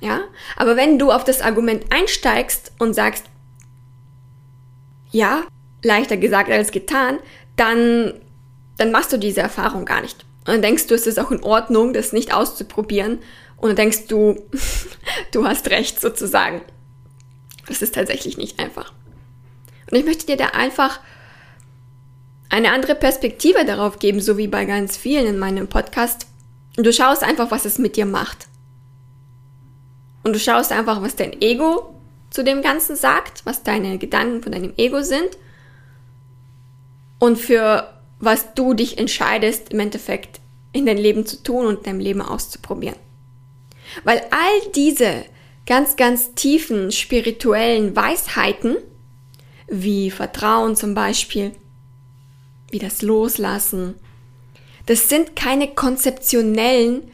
Ja? 0.00 0.22
Aber 0.56 0.76
wenn 0.76 0.98
du 0.98 1.12
auf 1.12 1.24
das 1.24 1.42
Argument 1.42 1.84
einsteigst 1.90 2.72
und 2.78 2.94
sagst, 2.94 3.26
ja, 5.10 5.44
leichter 5.82 6.16
gesagt 6.16 6.50
als 6.50 6.72
getan, 6.72 7.18
dann, 7.56 8.14
dann 8.76 8.90
machst 8.90 9.12
du 9.12 9.18
diese 9.18 9.40
Erfahrung 9.40 9.84
gar 9.84 10.00
nicht. 10.00 10.24
Und 10.40 10.48
dann 10.48 10.62
denkst 10.62 10.86
du, 10.86 10.94
es 10.94 11.06
ist 11.06 11.18
auch 11.18 11.30
in 11.30 11.42
Ordnung, 11.42 11.92
das 11.92 12.12
nicht 12.12 12.34
auszuprobieren 12.34 13.18
und 13.56 13.68
dann 13.68 13.76
denkst 13.76 14.08
du, 14.08 14.42
du 15.32 15.46
hast 15.46 15.70
recht 15.70 16.00
sozusagen. 16.00 16.60
Das 17.66 17.80
ist 17.80 17.94
tatsächlich 17.94 18.36
nicht 18.36 18.58
einfach. 18.58 18.92
Und 19.90 19.98
ich 19.98 20.04
möchte 20.04 20.26
dir 20.26 20.36
da 20.36 20.48
einfach 20.48 21.00
eine 22.50 22.72
andere 22.72 22.94
Perspektive 22.94 23.64
darauf 23.64 23.98
geben, 23.98 24.20
so 24.20 24.36
wie 24.36 24.48
bei 24.48 24.64
ganz 24.64 24.96
vielen 24.96 25.26
in 25.26 25.38
meinem 25.38 25.66
Podcast. 25.66 26.26
Und 26.76 26.84
du 26.84 26.92
schaust 26.92 27.22
einfach, 27.22 27.50
was 27.50 27.64
es 27.64 27.78
mit 27.78 27.96
dir 27.96 28.06
macht. 28.06 28.48
Und 30.22 30.34
du 30.34 30.38
schaust 30.38 30.72
einfach, 30.72 31.02
was 31.02 31.16
dein 31.16 31.40
Ego 31.40 31.94
zu 32.30 32.42
dem 32.42 32.62
Ganzen 32.62 32.96
sagt, 32.96 33.46
was 33.46 33.62
deine 33.62 33.98
Gedanken 33.98 34.42
von 34.42 34.52
deinem 34.52 34.72
Ego 34.76 35.02
sind 35.02 35.38
und 37.18 37.38
für 37.38 37.93
was 38.24 38.54
du 38.54 38.74
dich 38.74 38.98
entscheidest, 38.98 39.72
im 39.72 39.80
Endeffekt 39.80 40.40
in 40.72 40.86
dein 40.86 40.98
Leben 40.98 41.26
zu 41.26 41.42
tun 41.42 41.66
und 41.66 41.86
dein 41.86 42.00
Leben 42.00 42.20
auszuprobieren. 42.20 42.96
Weil 44.02 44.22
all 44.30 44.70
diese 44.74 45.24
ganz, 45.66 45.96
ganz 45.96 46.34
tiefen 46.34 46.92
spirituellen 46.92 47.94
Weisheiten, 47.94 48.76
wie 49.68 50.10
Vertrauen 50.10 50.76
zum 50.76 50.94
Beispiel, 50.94 51.52
wie 52.70 52.78
das 52.78 53.02
Loslassen. 53.02 53.94
Das 54.86 55.08
sind 55.08 55.36
keine 55.36 55.68
konzeptionellen 55.68 57.10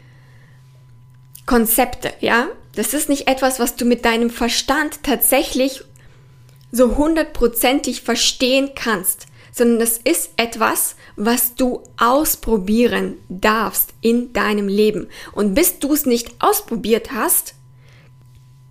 Konzepte, 1.47 2.13
ja? 2.21 2.49
Das 2.75 2.95
ist 2.95 3.09
nicht 3.09 3.29
etwas, 3.29 3.59
was 3.59 3.77
du 3.77 3.85
mit 3.85 4.05
deinem 4.05 4.31
Verstand 4.31 5.03
tatsächlich 5.03 5.83
so 6.73 6.97
hundertprozentig 6.97 8.03
verstehen 8.03 8.71
kannst, 8.75 9.27
sondern 9.53 9.79
das 9.79 9.99
ist 9.99 10.31
etwas, 10.37 10.97
was 11.17 11.55
du 11.55 11.83
ausprobieren 11.99 13.17
darfst 13.29 13.93
in 14.01 14.33
deinem 14.33 14.69
Leben. 14.69 15.09
Und 15.33 15.55
bis 15.55 15.79
du 15.79 15.93
es 15.93 16.07
nicht 16.07 16.31
ausprobiert 16.39 17.13
hast, 17.13 17.55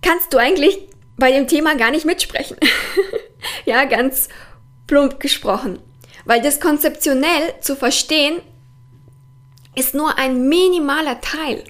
kannst 0.02 0.32
du 0.32 0.38
eigentlich 0.38 0.78
bei 1.16 1.30
dem 1.32 1.46
Thema 1.46 1.76
gar 1.76 1.90
nicht 1.90 2.06
mitsprechen. 2.06 2.56
ja, 3.64 3.84
ganz 3.84 4.28
plump 4.86 5.20
gesprochen. 5.20 5.78
Weil 6.24 6.42
das 6.42 6.60
konzeptionell 6.60 7.54
zu 7.60 7.76
verstehen 7.76 8.40
ist 9.74 9.94
nur 9.94 10.18
ein 10.18 10.48
minimaler 10.48 11.20
Teil. 11.20 11.64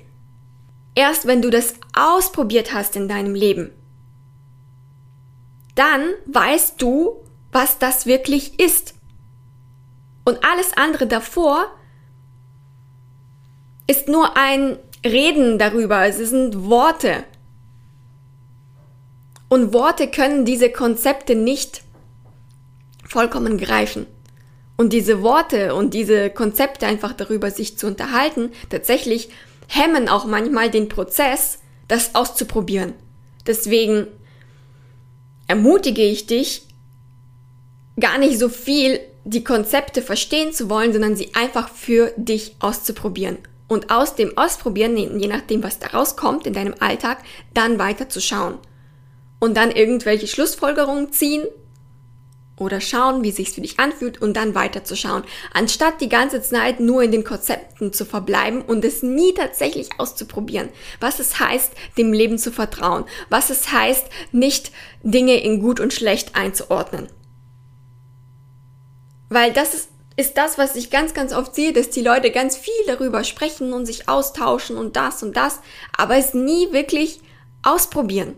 Erst 0.95 1.26
wenn 1.26 1.43
du 1.43 1.50
das 1.50 1.75
ausprobiert 1.95 2.73
hast 2.73 2.97
in 2.97 3.09
deinem 3.09 3.35
Leben, 3.35 3.71
dann 5.75 6.11
weißt 6.26 6.81
du, 6.81 7.23
was 7.52 7.79
das 7.79 8.07
wirklich 8.07 8.59
ist. 8.61 8.95
Und 10.25 10.45
alles 10.45 10.77
andere 10.77 11.07
davor 11.07 11.67
ist 13.87 14.09
nur 14.09 14.37
ein 14.37 14.79
Reden 15.05 15.59
darüber. 15.59 16.07
Es 16.07 16.19
sind 16.19 16.69
Worte. 16.69 17.25
Und 19.49 19.73
Worte 19.73 20.09
können 20.09 20.45
diese 20.45 20.71
Konzepte 20.71 21.35
nicht 21.35 21.83
vollkommen 23.05 23.59
greifen. 23.59 24.07
Und 24.77 24.93
diese 24.93 25.23
Worte 25.23 25.75
und 25.75 25.93
diese 25.93 26.31
Konzepte 26.31 26.87
einfach 26.87 27.12
darüber 27.12 27.50
sich 27.50 27.77
zu 27.77 27.87
unterhalten, 27.87 28.50
tatsächlich 28.71 29.29
hemmen 29.67 30.09
auch 30.09 30.25
manchmal 30.25 30.71
den 30.71 30.89
Prozess, 30.89 31.59
das 31.89 32.15
auszuprobieren. 32.15 32.95
Deswegen 33.47 34.07
ermutige 35.49 36.03
ich 36.03 36.27
dich, 36.27 36.67
gar 37.99 38.19
nicht 38.19 38.39
so 38.39 38.49
viel 38.49 39.00
die 39.25 39.45
Konzepte 39.45 40.03
verstehen 40.03 40.53
zu 40.53 40.71
wollen, 40.71 40.93
sondern 40.93 41.17
sie 41.17 41.35
einfach 41.35 41.69
für 41.69 42.12
dich 42.17 42.57
auszuprobieren. 42.61 43.39
Und 43.69 43.91
aus 43.91 44.17
dem 44.17 44.37
Ausprobieren, 44.37 44.97
je 44.97 45.29
nachdem, 45.29 45.62
was 45.62 45.79
da 45.79 45.89
rauskommt 45.89 46.47
in 46.47 46.55
deinem 46.55 46.75
Alltag, 46.81 47.19
dann 47.55 47.79
weiter 47.79 48.09
zu 48.09 48.21
schauen. 48.21 48.59
Und 49.39 49.57
dann 49.57 49.71
irgendwelche 49.71 50.27
Schlussfolgerungen 50.27 51.12
ziehen 51.12 51.45
oder 52.61 52.81
schauen, 52.81 53.23
wie 53.23 53.31
sich's 53.31 53.55
für 53.55 53.62
dich 53.62 53.81
anfühlt 53.81 54.21
und 54.21 54.35
dann 54.35 54.55
weiterzuschauen, 54.55 55.25
anstatt 55.53 56.00
die 56.00 56.09
ganze 56.09 56.43
Zeit 56.43 56.79
nur 56.79 57.03
in 57.03 57.11
den 57.11 57.25
Konzepten 57.25 57.93
zu 57.93 58.05
verbleiben 58.05 58.61
und 58.61 58.85
es 58.85 59.03
nie 59.03 59.33
tatsächlich 59.33 59.89
auszuprobieren, 59.99 60.69
was 61.00 61.19
es 61.19 61.41
heißt, 61.41 61.73
dem 61.97 62.12
Leben 62.12 62.39
zu 62.39 62.53
vertrauen, 62.53 63.05
was 63.31 63.50
es 63.50 63.73
heißt, 63.73 64.07
nicht 64.33 64.73
Dinge 65.03 65.43
in 65.43 65.61
gut 65.61 65.81
und 65.81 65.93
schlecht 65.93 66.37
einzuordnen. 66.37 67.09
Weil 69.30 69.52
das 69.52 69.72
ist, 69.72 69.88
ist 70.16 70.37
das, 70.37 70.58
was 70.58 70.76
ich 70.76 70.90
ganz, 70.90 71.14
ganz 71.14 71.32
oft 71.32 71.54
sehe, 71.54 71.72
dass 71.72 71.88
die 71.88 72.02
Leute 72.02 72.30
ganz 72.30 72.56
viel 72.56 72.72
darüber 72.87 73.25
sprechen 73.25 73.72
und 73.72 73.87
sich 73.87 74.08
austauschen 74.08 74.76
und 74.76 74.96
das 74.96 75.22
und 75.22 75.37
das, 75.37 75.60
aber 75.96 76.16
es 76.16 76.34
nie 76.34 76.72
wirklich 76.72 77.20
ausprobieren. 77.62 78.34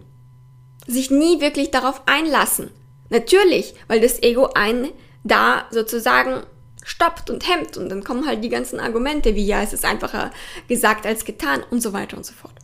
Sich 0.86 1.10
nie 1.10 1.40
wirklich 1.40 1.70
darauf 1.70 2.02
einlassen 2.06 2.70
Natürlich, 3.12 3.74
weil 3.88 4.00
das 4.00 4.22
Ego 4.22 4.48
einen 4.54 4.88
da 5.22 5.66
sozusagen 5.70 6.44
stoppt 6.82 7.28
und 7.28 7.46
hemmt 7.46 7.76
und 7.76 7.90
dann 7.90 8.02
kommen 8.02 8.26
halt 8.26 8.42
die 8.42 8.48
ganzen 8.48 8.80
Argumente 8.80 9.34
wie 9.34 9.44
ja, 9.44 9.62
es 9.62 9.74
ist 9.74 9.84
einfacher 9.84 10.30
gesagt 10.66 11.04
als 11.04 11.26
getan 11.26 11.62
und 11.70 11.82
so 11.82 11.92
weiter 11.92 12.16
und 12.16 12.24
so 12.24 12.32
fort. 12.32 12.54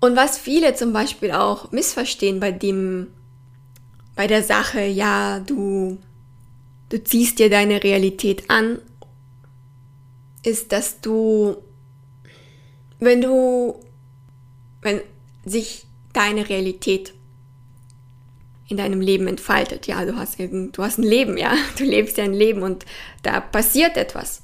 Und 0.00 0.16
was 0.16 0.36
viele 0.36 0.74
zum 0.74 0.92
Beispiel 0.92 1.30
auch 1.30 1.70
missverstehen 1.70 2.40
bei 2.40 2.50
dem, 2.50 3.12
bei 4.16 4.26
der 4.26 4.42
Sache, 4.42 4.80
ja, 4.80 5.40
du, 5.40 5.98
du 6.88 7.04
ziehst 7.04 7.38
dir 7.38 7.50
deine 7.50 7.84
Realität 7.84 8.50
an, 8.50 8.78
ist, 10.42 10.72
dass 10.72 11.00
du, 11.00 11.56
wenn 12.98 13.20
du, 13.20 13.78
wenn 14.80 15.00
sich 15.44 15.86
deine 16.12 16.48
Realität 16.48 17.12
in 18.68 18.78
deinem 18.78 19.00
Leben 19.00 19.28
entfaltet. 19.28 19.86
Ja, 19.86 20.04
du 20.04 20.16
hast 20.16 20.40
irgend, 20.40 20.76
du 20.76 20.82
hast 20.82 20.98
ein 20.98 21.04
Leben, 21.04 21.36
ja, 21.36 21.54
du 21.78 21.84
lebst 21.84 22.16
ja 22.16 22.24
ein 22.24 22.32
Leben 22.32 22.62
und 22.62 22.84
da 23.22 23.40
passiert 23.40 23.96
etwas. 23.96 24.42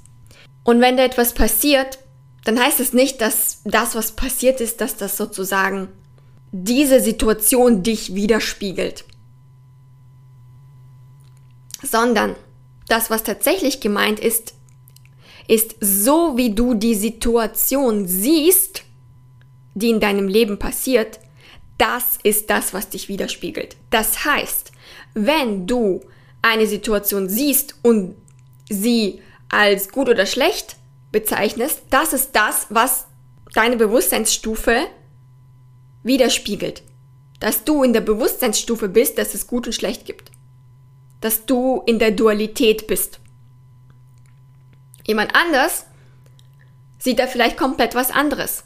Und 0.64 0.80
wenn 0.80 0.96
da 0.96 1.04
etwas 1.04 1.34
passiert, 1.34 1.98
dann 2.44 2.60
heißt 2.60 2.80
es 2.80 2.92
nicht, 2.92 3.20
dass 3.20 3.62
das, 3.64 3.94
was 3.94 4.12
passiert 4.12 4.60
ist, 4.60 4.80
dass 4.80 4.96
das 4.96 5.16
sozusagen 5.16 5.88
diese 6.52 7.00
Situation 7.00 7.82
dich 7.82 8.14
widerspiegelt, 8.14 9.04
sondern 11.82 12.36
das, 12.88 13.10
was 13.10 13.22
tatsächlich 13.22 13.80
gemeint 13.80 14.20
ist, 14.20 14.54
ist 15.48 15.76
so, 15.80 16.36
wie 16.36 16.54
du 16.54 16.74
die 16.74 16.94
Situation 16.94 18.06
siehst, 18.06 18.84
die 19.74 19.90
in 19.90 20.00
deinem 20.00 20.28
Leben 20.28 20.58
passiert, 20.58 21.18
das 21.78 22.18
ist 22.22 22.50
das, 22.50 22.74
was 22.74 22.90
dich 22.90 23.08
widerspiegelt. 23.08 23.76
Das 23.90 24.24
heißt, 24.24 24.72
wenn 25.14 25.66
du 25.66 26.00
eine 26.42 26.66
Situation 26.66 27.28
siehst 27.28 27.76
und 27.82 28.16
sie 28.68 29.20
als 29.48 29.88
gut 29.88 30.08
oder 30.08 30.26
schlecht 30.26 30.76
bezeichnest, 31.12 31.82
das 31.90 32.12
ist 32.12 32.30
das, 32.32 32.66
was 32.70 33.06
deine 33.54 33.76
Bewusstseinsstufe 33.76 34.86
widerspiegelt. 36.02 36.82
Dass 37.38 37.64
du 37.64 37.82
in 37.82 37.92
der 37.92 38.00
Bewusstseinsstufe 38.00 38.88
bist, 38.88 39.18
dass 39.18 39.34
es 39.34 39.46
gut 39.46 39.66
und 39.66 39.72
schlecht 39.72 40.04
gibt. 40.04 40.31
Dass 41.22 41.46
du 41.46 41.82
in 41.86 41.98
der 41.98 42.10
Dualität 42.10 42.86
bist. 42.86 43.18
Jemand 45.06 45.34
anders 45.34 45.86
sieht 46.98 47.18
da 47.18 47.26
vielleicht 47.26 47.56
komplett 47.56 47.94
was 47.94 48.10
anderes. 48.10 48.64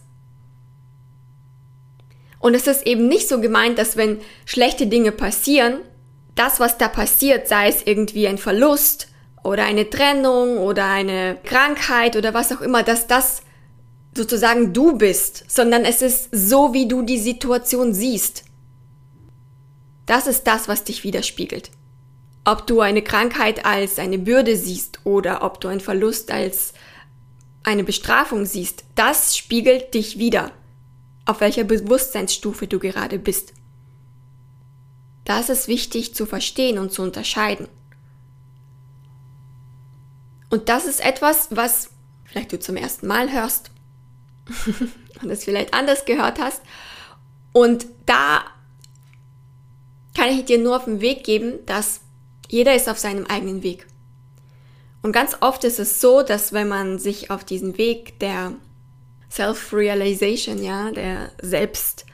Und 2.41 2.55
es 2.55 2.67
ist 2.67 2.87
eben 2.87 3.09
nicht 3.09 3.29
so 3.29 3.41
gemeint, 3.41 3.79
dass 3.79 3.97
wenn 3.97 4.21
schlechte 4.45 4.87
Dinge 4.87 5.13
passieren, 5.13 5.81
das, 6.35 6.61
was 6.61 6.77
da 6.77 6.89
passiert, 6.89 7.49
sei 7.49 7.69
es 7.69 7.83
irgendwie 7.83 8.29
ein 8.29 8.39
Verlust 8.39 9.09
oder 9.43 9.65
eine 9.65 9.89
Trennung 9.89 10.59
oder 10.59 10.87
eine 10.87 11.39
Krankheit 11.45 12.17
oder 12.17 12.35
was 12.35 12.53
auch 12.53 12.61
immer, 12.61 12.83
dass 12.83 13.07
das 13.07 13.43
sozusagen 14.15 14.73
du 14.73 14.97
bist, 14.97 15.45
sondern 15.49 15.85
es 15.85 16.03
ist 16.03 16.29
so, 16.33 16.73
wie 16.73 16.89
du 16.89 17.03
die 17.03 17.19
Situation 17.19 17.95
siehst. 17.95 18.45
Das 20.05 20.27
ist 20.27 20.47
das, 20.47 20.69
was 20.69 20.85
dich 20.85 21.05
widerspiegelt. 21.05 21.71
Ob 22.47 22.65
du 22.65 22.81
eine 22.81 23.03
Krankheit 23.03 23.65
als 23.65 23.99
eine 23.99 24.19
Bürde 24.19 24.57
siehst 24.57 25.01
oder 25.03 25.43
ob 25.43 25.61
du 25.61 25.67
einen 25.67 25.81
Verlust 25.81 26.31
als 26.31 26.75
eine 27.65 27.83
Bestrafung 27.83 28.47
siehst, 28.47 28.85
das 28.95 29.37
spiegelt 29.37 29.93
dich 29.95 30.21
wieder 30.21 30.53
auf 31.25 31.41
welcher 31.41 31.65
Bewusstseinsstufe 31.65 32.69
du 32.69 32.79
gerade 32.79 33.19
bist. 33.19 33.53
Das 35.25 35.49
ist 35.49 35.67
wichtig 35.67 36.15
zu 36.15 36.25
verstehen 36.25 36.79
und 36.79 36.93
zu 36.93 37.03
unterscheiden. 37.03 37.67
Und 40.49 40.69
das 40.69 40.87
ist 40.87 41.05
etwas, 41.05 41.49
was 41.51 41.91
vielleicht 42.25 42.53
du 42.53 42.61
zum 42.61 42.77
ersten 42.77 43.09
Mal 43.09 43.33
hörst 43.33 43.73
und 45.21 45.31
es 45.31 45.43
vielleicht 45.43 45.75
anders 45.75 46.05
gehört 46.05 46.39
hast. 46.39 46.63
Und 47.53 47.87
da 48.07 48.45
kann 50.17 50.29
ich 50.29 50.45
dir 50.45 50.59
nur 50.59 50.77
auf 50.77 50.85
den 50.85 51.01
Weg 51.01 51.25
geben, 51.25 51.59
dass 51.67 52.03
jeder 52.49 52.75
ist 52.75 52.89
auf 52.89 52.99
seinem 52.99 53.27
eigenen 53.27 53.63
Weg. 53.63 53.87
Und 55.03 55.13
ganz 55.13 55.37
oft 55.41 55.65
ist 55.65 55.79
es 55.79 56.01
so, 56.01 56.23
dass 56.23 56.53
wenn 56.53 56.69
man 56.69 56.99
sich 56.99 57.31
auf 57.31 57.45
diesen 57.45 57.79
Weg 57.79 58.19
der 58.19 58.55
Self-Realization, 59.31 60.63
ja, 60.63 60.91
der 60.91 61.31
Selbst, 61.41 62.07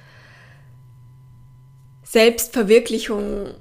Selbstverwirklichung. 2.03 3.55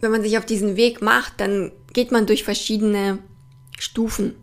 Wenn 0.00 0.10
man 0.10 0.22
sich 0.22 0.38
auf 0.38 0.46
diesen 0.46 0.76
Weg 0.76 1.02
macht, 1.02 1.40
dann 1.40 1.72
geht 1.92 2.10
man 2.10 2.26
durch 2.26 2.44
verschiedene 2.44 3.18
Stufen. 3.78 4.34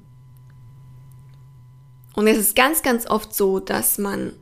Und 2.13 2.27
es 2.27 2.37
ist 2.37 2.55
ganz, 2.55 2.83
ganz 2.83 3.07
oft 3.07 3.33
so, 3.33 3.59
dass 3.59 3.97
man 3.97 4.33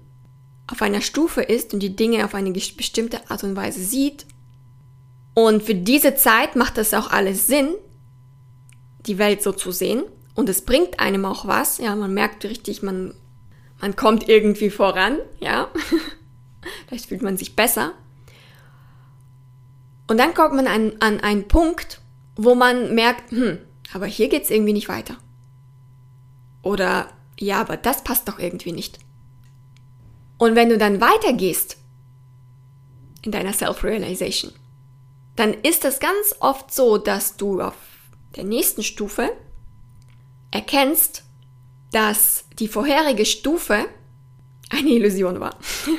auf 0.68 0.82
einer 0.82 1.02
Stufe 1.02 1.42
ist 1.42 1.74
und 1.74 1.80
die 1.82 1.96
Dinge 1.96 2.26
auf 2.26 2.34
eine 2.34 2.52
bestimmte 2.52 3.30
Art 3.30 3.44
und 3.44 3.56
Weise 3.56 3.82
sieht. 3.84 4.26
Und 5.36 5.62
für 5.62 5.76
diese 5.76 6.16
Zeit 6.16 6.56
macht 6.56 6.78
das 6.78 6.94
auch 6.96 7.12
alles 7.12 7.46
Sinn, 7.46 7.76
die 9.06 9.20
Welt 9.20 9.44
so 9.44 9.52
zu 9.52 9.72
sehen. 9.72 10.04
Und 10.34 10.50
es 10.50 10.64
bringt 10.64 11.00
einem 11.00 11.26
auch 11.26 11.46
was. 11.46 11.78
Ja, 11.78 11.96
man 11.96 12.14
merkt 12.14 12.44
richtig, 12.46 12.82
man 12.82 13.14
man 13.82 13.96
kommt 13.96 14.30
irgendwie 14.30 14.70
voran, 14.70 15.18
ja. 15.40 15.70
Vielleicht 16.88 17.08
fühlt 17.08 17.22
man 17.22 17.38
sich 17.38 17.56
besser. 17.56 17.94
Und 20.08 20.18
dann 20.18 20.34
kommt 20.34 20.56
man 20.56 20.68
an, 20.68 20.94
an 21.00 21.20
einen 21.20 21.48
Punkt, 21.48 22.02
wo 22.36 22.56
man 22.56 22.94
merkt, 22.96 23.32
hm, 23.32 23.60
aber 23.94 24.06
hier 24.06 24.30
geht's 24.30 24.50
irgendwie 24.50 24.74
nicht 24.74 24.90
weiter. 24.90 25.18
Oder 26.62 27.10
ja, 27.40 27.62
aber 27.62 27.78
das 27.78 28.04
passt 28.04 28.28
doch 28.28 28.40
irgendwie 28.40 28.72
nicht. 28.72 29.00
Und 30.38 30.56
wenn 30.56 30.70
du 30.70 30.78
dann 30.78 31.02
weitergehst 31.02 31.78
in 33.22 33.32
deiner 33.32 33.54
Self-Realization, 33.54 34.52
dann 35.36 35.54
ist 35.54 35.86
es 35.86 36.00
ganz 36.00 36.36
oft 36.40 36.74
so, 36.74 36.98
dass 36.98 37.38
du 37.38 37.62
auf 37.62 37.76
der 38.36 38.44
nächsten 38.44 38.84
Stufe 38.84 39.32
erkennst, 40.52 41.24
dass 41.92 42.46
die 42.60 42.68
vorherige 42.68 43.26
Stufe 43.26 43.86
eine 44.70 44.90
Illusion 44.90 45.40
war. 45.40 45.58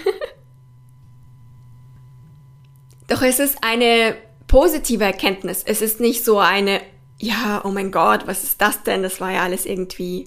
Doch 3.09 3.23
es 3.23 3.39
ist 3.39 3.59
eine 3.63 4.17
positive 4.47 5.05
Erkenntnis. 5.05 5.63
Es 5.65 5.81
ist 5.81 6.01
nicht 6.01 6.25
so 6.25 6.39
eine, 6.39 6.81
ja, 7.19 7.63
oh 7.65 7.71
mein 7.71 7.93
Gott, 7.93 8.27
was 8.27 8.43
ist 8.43 8.61
das 8.61 8.83
denn? 8.83 9.03
Das 9.03 9.21
war 9.21 9.33
ja 9.33 9.43
alles 9.43 9.65
irgendwie, 9.67 10.27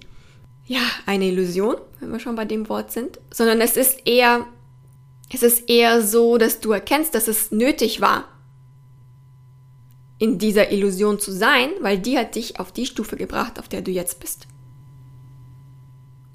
ja, 0.66 0.82
eine 1.06 1.25
Illusion, 1.25 1.75
wenn 2.00 2.12
wir 2.12 2.20
schon 2.20 2.36
bei 2.36 2.46
dem 2.46 2.70
Wort 2.70 2.92
sind. 2.92 3.20
Sondern 3.32 3.60
es 3.62 3.75
ist 3.75 4.08
eher, 4.08 4.46
es 5.34 5.44
ist 5.44 5.70
eher 5.70 6.01
so, 6.01 6.38
dass 6.38 6.60
du 6.60 6.72
erkennst, 6.72 7.16
dass 7.16 7.28
es 7.28 7.51
nötig 7.51 8.01
war, 8.01 8.25
in 10.20 10.38
dieser 10.38 10.72
Illusion 10.72 11.20
zu 11.20 11.32
sein, 11.32 11.70
weil 11.80 11.98
die 11.98 12.18
hat 12.18 12.36
dich 12.36 12.60
auf 12.60 12.72
die 12.72 12.86
Stufe 12.86 13.16
gebracht, 13.16 13.58
auf 13.58 13.70
der 13.70 13.82
du 13.82 13.90
jetzt 13.90 14.20
bist. 14.20 14.48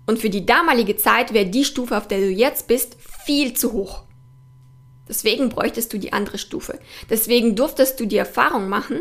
Und 0.07 0.19
für 0.19 0.31
die 0.31 0.45
damalige 0.45 0.97
Zeit 0.97 1.33
wäre 1.33 1.47
die 1.47 1.65
Stufe, 1.65 1.97
auf 1.97 2.09
der 2.09 2.19
du 2.19 2.31
jetzt 2.31 2.67
bist, 2.67 2.97
viel 3.25 3.55
zu 3.55 3.73
hoch. 3.73 4.03
Deswegen 5.09 5.51
bräuchtest 5.51 5.93
du 5.93 5.99
die 5.99 6.13
andere 6.13 6.39
Stufe. 6.39 6.79
Deswegen 7.11 7.57
durftest 7.57 8.01
du 8.01 8.07
die 8.07 8.17
Erfahrung 8.17 8.69
machen, 8.69 9.01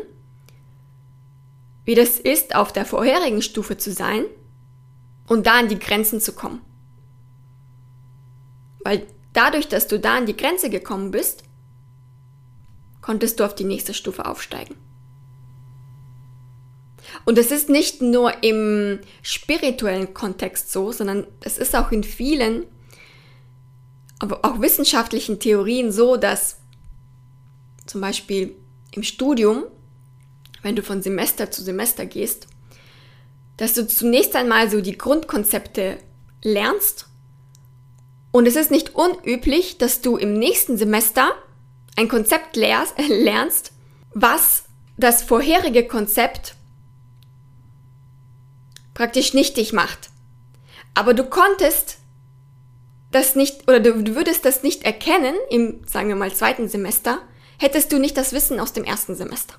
wie 1.86 1.96
das 1.96 2.20
ist, 2.20 2.56
auf 2.56 2.74
der 2.74 2.86
vorherigen 2.86 3.42
Stufe 3.42 3.78
zu 3.78 3.92
sein 3.92 4.26
und 5.28 5.48
da 5.48 5.60
an 5.60 5.70
die 5.70 5.80
Grenzen 5.80 6.20
zu 6.20 6.34
kommen. 6.34 6.62
Weil 8.84 9.06
dadurch, 9.32 9.70
dass 9.70 9.88
du 9.88 10.00
da 10.00 10.18
an 10.18 10.26
die 10.26 10.36
Grenze 10.36 10.70
gekommen 10.70 11.12
bist, 11.12 11.44
konntest 13.04 13.40
du 13.40 13.44
auf 13.44 13.54
die 13.54 13.66
nächste 13.66 13.94
Stufe 13.94 14.26
aufsteigen. 14.26 14.76
Und 17.26 17.38
es 17.38 17.52
ist 17.52 17.70
nicht 17.70 18.02
nur 18.02 18.44
im 18.44 19.00
spirituellen 19.22 20.14
Kontext 20.14 20.72
so, 20.72 20.92
sondern 20.92 21.28
es 21.42 21.58
ist 21.58 21.76
auch 21.76 21.92
in 21.92 22.04
vielen, 22.04 22.66
aber 24.20 24.46
auch 24.46 24.62
wissenschaftlichen 24.62 25.40
Theorien 25.40 25.92
so, 25.92 26.16
dass 26.16 26.60
zum 27.86 28.00
Beispiel 28.00 28.56
im 28.92 29.04
Studium, 29.04 29.66
wenn 30.62 30.78
du 30.78 30.82
von 30.82 31.02
Semester 31.04 31.52
zu 31.52 31.62
Semester 31.62 32.06
gehst, 32.06 32.48
dass 33.58 33.74
du 33.74 33.86
zunächst 33.86 34.36
einmal 34.36 34.72
so 34.72 34.80
die 34.80 34.98
Grundkonzepte 34.98 35.98
lernst. 36.42 37.10
Und 38.32 38.48
es 38.48 38.56
ist 38.56 38.72
nicht 38.72 38.96
unüblich, 38.96 39.78
dass 39.78 40.00
du 40.00 40.16
im 40.16 40.34
nächsten 40.34 40.78
Semester 40.78 41.34
ein 41.96 42.08
Konzept 42.08 42.56
lernst, 42.56 43.72
was 44.14 44.64
das 44.98 45.24
vorherige 45.24 45.88
Konzept 45.88 46.56
praktisch 48.94 49.34
nichtig 49.34 49.74
macht. 49.74 50.10
Aber 50.94 51.14
du 51.14 51.24
konntest 51.24 51.98
das 53.12 53.36
nicht, 53.36 53.64
oder 53.68 53.80
du, 53.80 54.16
würdest 54.16 54.46
das 54.46 54.64
nicht 54.64 54.84
erkennen 54.84 55.36
im, 55.50 55.82
sagen 55.88 56.10
wir 56.10 56.16
mal, 56.16 56.34
zweiten 56.34 56.68
Semester, 56.68 57.20
hättest 57.60 57.92
du 57.92 58.00
nicht 58.00 58.18
das 58.18 58.34
Wissen 58.34 58.60
aus 58.60 58.74
dem 58.74 58.84
ersten 58.84 59.16
Semester. 59.16 59.56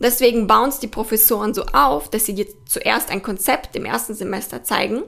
Deswegen 0.00 0.46
bauen 0.46 0.68
es 0.68 0.78
die 0.78 0.86
Professoren 0.86 1.54
so 1.54 1.64
auf, 1.64 2.08
dass 2.08 2.26
sie 2.26 2.34
dir 2.34 2.46
zuerst 2.66 3.10
ein 3.10 3.22
Konzept 3.22 3.74
im 3.74 3.84
ersten 3.84 4.14
Semester 4.14 4.62
zeigen, 4.62 5.02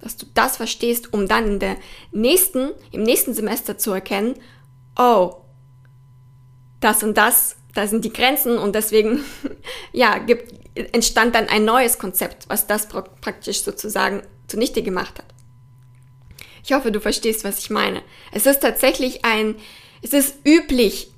dass 0.00 0.16
du 0.16 0.26
das 0.34 0.58
verstehst, 0.58 1.12
um 1.12 1.26
dann 1.26 1.46
in 1.46 1.58
der 1.58 1.76
nächsten, 2.12 2.72
im 2.92 3.02
nächsten 3.02 3.32
Semester 3.32 3.78
zu 3.78 3.92
erkennen, 3.92 4.34
oh, 4.98 5.36
das 6.80 7.02
und 7.02 7.16
das, 7.16 7.56
da 7.74 7.86
sind 7.86 8.04
die 8.04 8.12
Grenzen 8.12 8.58
und 8.58 8.74
deswegen, 8.74 9.24
ja, 9.92 10.18
gibt, 10.18 10.54
entstand 10.94 11.34
dann 11.34 11.48
ein 11.48 11.64
neues 11.64 11.98
Konzept, 11.98 12.48
was 12.48 12.66
das 12.66 12.88
praktisch 12.88 13.62
sozusagen 13.62 14.22
zunichte 14.46 14.82
gemacht 14.82 15.18
hat. 15.18 15.26
Ich 16.64 16.72
hoffe, 16.72 16.90
du 16.90 17.00
verstehst, 17.00 17.44
was 17.44 17.60
ich 17.60 17.70
meine. 17.70 18.02
Es 18.32 18.46
ist 18.46 18.60
tatsächlich 18.60 19.24
ein, 19.24 19.54
es 20.02 20.12
ist 20.12 20.36
üblich, 20.44 21.12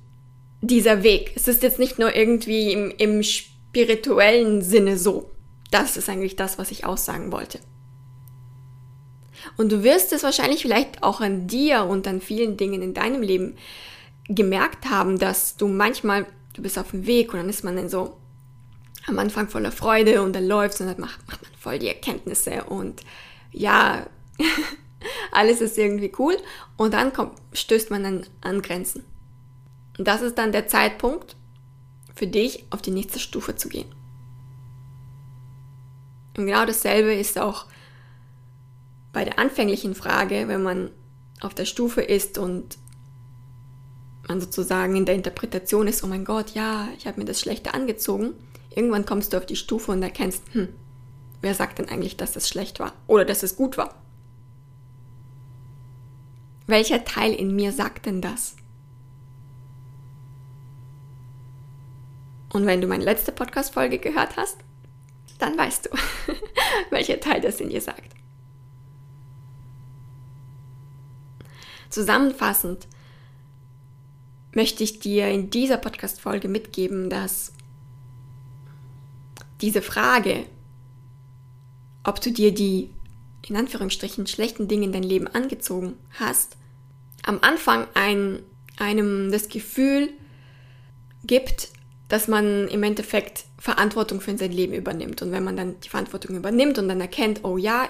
dieser 0.60 1.02
Weg. 1.02 1.32
Es 1.36 1.48
ist 1.48 1.62
jetzt 1.62 1.78
nicht 1.78 1.98
nur 1.98 2.14
irgendwie 2.14 2.72
im, 2.72 2.92
im 2.98 3.22
spirituellen 3.22 4.62
Sinne 4.62 4.98
so. 4.98 5.30
Das 5.70 5.96
ist 5.96 6.08
eigentlich 6.08 6.36
das, 6.36 6.58
was 6.58 6.70
ich 6.70 6.84
aussagen 6.84 7.30
wollte. 7.32 7.60
Und 9.56 9.70
du 9.70 9.82
wirst 9.82 10.12
es 10.12 10.22
wahrscheinlich 10.22 10.62
vielleicht 10.62 11.02
auch 11.02 11.20
an 11.20 11.46
dir 11.46 11.84
und 11.84 12.06
an 12.06 12.20
vielen 12.20 12.56
Dingen 12.56 12.82
in 12.82 12.94
deinem 12.94 13.22
Leben 13.22 13.56
gemerkt 14.28 14.90
haben, 14.90 15.18
dass 15.18 15.56
du 15.56 15.68
manchmal, 15.68 16.26
du 16.54 16.62
bist 16.62 16.78
auf 16.78 16.90
dem 16.90 17.06
Weg 17.06 17.32
und 17.32 17.40
dann 17.40 17.48
ist 17.48 17.64
man 17.64 17.76
dann 17.76 17.88
so 17.88 18.18
am 19.06 19.18
Anfang 19.18 19.48
voller 19.48 19.72
Freude 19.72 20.22
und 20.22 20.34
dann 20.34 20.46
läuft 20.46 20.80
und 20.80 20.86
dann 20.86 21.00
macht, 21.00 21.26
macht 21.28 21.42
man 21.42 21.50
voll 21.58 21.78
die 21.78 21.88
Erkenntnisse 21.88 22.64
und 22.64 23.02
ja, 23.50 24.06
alles 25.32 25.60
ist 25.60 25.78
irgendwie 25.78 26.12
cool 26.18 26.36
und 26.76 26.92
dann 26.92 27.12
kommt, 27.12 27.32
stößt 27.52 27.90
man 27.90 28.02
dann 28.02 28.26
an 28.42 28.62
Grenzen. 28.62 29.04
Und 29.96 30.06
das 30.06 30.20
ist 30.20 30.36
dann 30.38 30.52
der 30.52 30.68
Zeitpunkt 30.68 31.36
für 32.14 32.26
dich, 32.26 32.64
auf 32.70 32.82
die 32.82 32.90
nächste 32.90 33.18
Stufe 33.18 33.56
zu 33.56 33.68
gehen. 33.68 33.88
Und 36.36 36.46
genau 36.46 36.66
dasselbe 36.66 37.14
ist 37.14 37.38
auch 37.38 37.66
bei 39.12 39.24
der 39.24 39.38
anfänglichen 39.38 39.94
Frage, 39.94 40.46
wenn 40.46 40.62
man 40.62 40.90
auf 41.40 41.54
der 41.54 41.64
Stufe 41.64 42.00
ist 42.00 42.38
und 42.38 42.78
man 44.28 44.40
sozusagen 44.40 44.94
in 44.94 45.06
der 45.06 45.14
Interpretation 45.14 45.88
ist, 45.88 46.04
oh 46.04 46.06
mein 46.06 46.24
Gott, 46.24 46.50
ja, 46.50 46.88
ich 46.96 47.06
habe 47.06 47.18
mir 47.18 47.26
das 47.26 47.40
Schlechte 47.40 47.74
angezogen. 47.74 48.34
Irgendwann 48.70 49.06
kommst 49.06 49.32
du 49.32 49.38
auf 49.38 49.46
die 49.46 49.56
Stufe 49.56 49.90
und 49.92 50.02
erkennst, 50.02 50.42
hm, 50.52 50.68
wer 51.40 51.54
sagt 51.54 51.78
denn 51.78 51.88
eigentlich, 51.88 52.16
dass 52.16 52.36
es 52.36 52.48
schlecht 52.48 52.78
war 52.78 52.92
oder 53.06 53.24
dass 53.24 53.42
es 53.42 53.56
gut 53.56 53.78
war? 53.78 53.94
Welcher 56.66 57.04
Teil 57.04 57.32
in 57.32 57.56
mir 57.56 57.72
sagt 57.72 58.06
denn 58.06 58.20
das? 58.20 58.56
Und 62.52 62.66
wenn 62.66 62.80
du 62.80 62.86
meine 62.86 63.04
letzte 63.04 63.32
Podcast-Folge 63.32 63.98
gehört 63.98 64.36
hast, 64.36 64.58
dann 65.38 65.56
weißt 65.56 65.86
du, 65.86 65.90
welcher 66.90 67.20
Teil 67.20 67.40
das 67.40 67.60
in 67.60 67.70
dir 67.70 67.80
sagt. 67.80 68.14
Zusammenfassend 71.88 72.86
möchte 74.52 74.82
ich 74.82 74.98
dir 74.98 75.28
in 75.28 75.50
dieser 75.50 75.76
Podcast-Folge 75.76 76.48
mitgeben, 76.48 77.10
dass 77.10 77.52
diese 79.60 79.82
Frage, 79.82 80.44
ob 82.04 82.20
du 82.20 82.30
dir 82.30 82.52
die 82.52 82.90
in 83.46 83.56
Anführungsstrichen 83.56 84.26
schlechten 84.26 84.68
Dinge 84.68 84.86
in 84.86 84.92
dein 84.92 85.02
Leben 85.02 85.26
angezogen 85.26 85.94
hast, 86.18 86.56
am 87.22 87.38
Anfang 87.40 87.86
ein, 87.94 88.40
einem 88.78 89.30
das 89.30 89.48
Gefühl 89.48 90.10
gibt, 91.24 91.70
dass 92.08 92.28
man 92.28 92.68
im 92.68 92.82
Endeffekt 92.82 93.44
Verantwortung 93.58 94.20
für 94.20 94.36
sein 94.36 94.52
Leben 94.52 94.72
übernimmt. 94.72 95.20
Und 95.22 95.32
wenn 95.32 95.44
man 95.44 95.56
dann 95.56 95.80
die 95.80 95.88
Verantwortung 95.88 96.36
übernimmt 96.36 96.78
und 96.78 96.88
dann 96.88 97.00
erkennt, 97.00 97.44
oh 97.44 97.56
ja, 97.56 97.88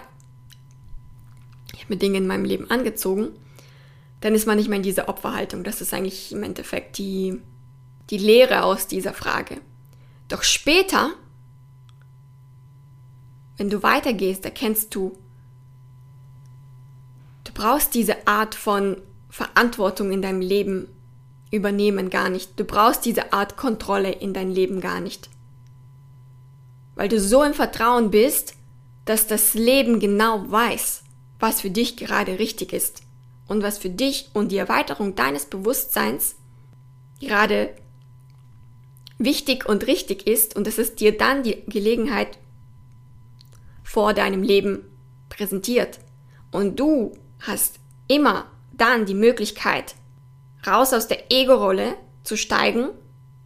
ich 1.75 1.81
habe 1.85 1.95
mir 1.95 1.99
Dinge 1.99 2.19
in 2.19 2.27
meinem 2.27 2.45
Leben 2.45 2.71
angezogen, 2.71 3.31
dann 4.21 4.35
ist 4.35 4.47
man 4.47 4.57
nicht 4.57 4.69
mehr 4.69 4.79
in 4.79 4.83
dieser 4.83 5.09
Opferhaltung. 5.09 5.65
Das 5.65 5.81
ist 5.81 5.95
eigentlich 5.95 6.33
im 6.33 6.43
Endeffekt 6.43 6.99
die, 6.99 7.41
die 8.11 8.19
Lehre 8.19 8.65
aus 8.65 8.87
dieser 8.87 9.15
Frage. 9.15 9.61
Doch 10.29 10.43
später, 10.43 11.11
wenn 13.57 13.71
du 13.71 13.83
weitergehst, 13.83 14.45
erkennst 14.45 14.95
du, 14.95 15.17
du 17.45 17.53
brauchst 17.53 17.95
diese 17.95 18.27
Art 18.27 18.55
von 18.55 18.97
Verantwortung 19.31 20.11
in 20.11 20.23
deinem 20.23 20.41
Leben 20.41 20.89
übernehmen 21.51 22.11
gar 22.11 22.29
nicht. 22.29 22.59
Du 22.59 22.65
brauchst 22.65 23.05
diese 23.05 23.33
Art 23.33 23.57
Kontrolle 23.57 24.11
in 24.11 24.35
dein 24.35 24.51
Leben 24.51 24.81
gar 24.81 25.01
nicht. 25.01 25.31
Weil 26.95 27.09
du 27.09 27.21
so 27.21 27.45
im 27.45 27.55
Vertrauen 27.55 28.11
bist, 28.11 28.55
dass 29.05 29.27
das 29.27 29.55
Leben 29.55 30.01
genau 30.01 30.51
weiß, 30.51 31.05
was 31.39 31.61
für 31.61 31.71
dich 31.71 31.97
gerade 31.97 32.39
richtig 32.39 32.73
ist 32.73 33.03
und 33.49 33.63
was 33.63 33.79
für 33.79 33.91
dich 33.91 34.31
und 34.35 34.53
die 34.53 34.59
Erweiterung 34.59 35.17
deines 35.17 35.47
Bewusstseins 35.47 36.37
gerade 37.21 37.75
wichtig 39.19 39.67
und 39.69 39.87
richtig 39.87 40.27
ist 40.27 40.55
und 40.55 40.67
dass 40.67 40.79
es 40.79 40.95
dir 40.95 41.17
dann 41.17 41.43
die 41.43 41.65
Gelegenheit 41.67 42.39
vor 43.83 44.15
deinem 44.15 44.43
Leben 44.43 44.85
präsentiert. 45.29 45.99
Und 46.53 46.79
du 46.79 47.13
hast 47.41 47.81
immer 48.07 48.47
dann 48.73 49.07
die 49.07 49.15
Möglichkeit, 49.15 49.97
raus 50.67 50.93
aus 50.93 51.09
der 51.09 51.33
Ego-Rolle 51.33 51.97
zu 52.23 52.37
steigen 52.37 52.91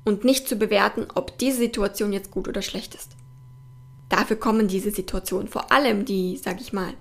und 0.05 0.25
nicht 0.25 0.49
zu 0.49 0.57
bewerten, 0.57 1.07
ob 1.15 1.39
diese 1.39 1.59
Situation 1.59 2.13
jetzt 2.13 2.31
gut 2.31 2.49
oder 2.49 2.61
schlecht 2.61 2.95
ist. 2.95 3.13
Dafür 4.09 4.37
kommen 4.37 4.69
diese 4.69 4.91
Situationen, 4.91 5.49
vor 5.49 5.73
allem 5.73 6.05
die, 6.05 6.37
sag 6.37 6.61
ich 6.61 6.73
mal, 6.73 6.93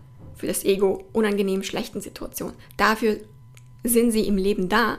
für 0.42 0.48
das 0.48 0.66
Ego 0.66 1.06
unangenehm 1.14 1.62
schlechten 1.62 2.02
Situationen. 2.02 2.56
Dafür 2.76 3.20
sind 3.84 4.10
sie 4.10 4.26
im 4.28 4.38
Leben 4.38 4.70
da. 4.70 4.98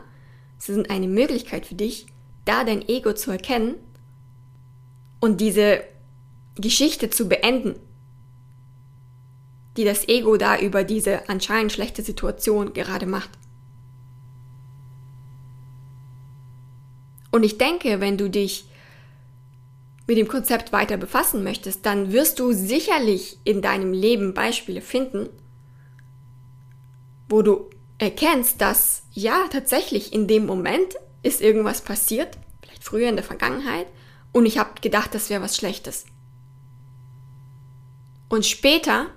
Sie 0.57 0.73
sind 0.73 0.89
eine 0.89 1.09
Möglichkeit 1.09 1.67
für 1.67 1.75
dich, 1.75 2.07
da 2.45 2.63
dein 2.63 2.89
Ego 2.89 3.13
zu 3.13 3.33
erkennen 3.33 3.75
und 5.19 5.41
diese 5.41 5.83
Geschichte 6.55 7.11
zu 7.11 7.29
beenden, 7.29 7.75
die 9.77 9.83
das 9.83 10.07
Ego 10.07 10.37
da 10.37 10.61
über 10.61 10.85
diese 10.85 11.29
anscheinend 11.29 11.73
schlechte 11.73 12.03
Situation 12.03 12.73
gerade 12.73 13.07
macht. 13.07 13.31
Und 17.33 17.43
ich 17.43 17.59
denke, 17.59 17.99
wenn 17.99 18.17
du 18.17 18.31
dich 18.31 18.67
mit 20.07 20.19
dem 20.19 20.29
Konzept 20.29 20.73
weiter 20.73 20.97
befassen 20.97 21.45
möchtest, 21.45 21.87
dann 21.87 22.13
wirst 22.13 22.39
du 22.41 22.53
sicherlich 22.53 23.39
in 23.45 23.63
deinem 23.63 23.93
Leben 23.93 24.35
Beispiele 24.35 24.81
finden, 24.81 25.29
wo 27.29 27.43
du 27.43 27.71
erkennst, 27.99 28.61
dass 28.61 29.05
ja, 29.13 29.47
tatsächlich 29.51 30.13
in 30.13 30.27
dem 30.27 30.47
Moment 30.47 30.97
ist 31.23 31.41
irgendwas 31.41 31.83
passiert, 31.83 32.37
vielleicht 32.63 32.85
früher 32.85 33.09
in 33.09 33.17
der 33.17 33.25
Vergangenheit, 33.25 33.87
und 34.33 34.47
ich 34.47 34.59
habe 34.59 34.81
gedacht, 34.81 35.15
das 35.15 35.31
wäre 35.31 35.43
was 35.43 35.57
Schlechtes. 35.57 36.07
Und 38.29 38.47
später, 38.47 39.09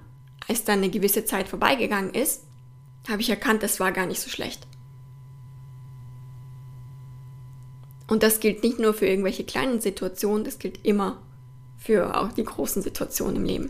als 0.48 0.66
dann 0.66 0.80
eine 0.80 0.90
gewisse 0.90 1.24
Zeit 1.26 1.48
vorbeigegangen 1.48 2.14
ist, 2.14 2.44
habe 3.10 3.22
ich 3.22 3.30
erkannt, 3.30 3.64
das 3.64 3.80
war 3.80 3.92
gar 3.92 4.06
nicht 4.06 4.20
so 4.20 4.30
schlecht. 4.30 4.68
Und 8.08 8.24
das 8.24 8.40
gilt 8.40 8.64
nicht 8.64 8.80
nur 8.80 8.94
für 8.94 9.08
irgendwelche 9.08 9.44
kleinen 9.44 9.82
Situationen, 9.82 10.44
das 10.44 10.60
gilt 10.60 10.86
immer 10.86 11.22
für 11.78 12.20
auch 12.20 12.32
die 12.32 12.44
großen 12.44 12.82
Situationen 12.82 13.38
im 13.38 13.46
Leben. 13.46 13.70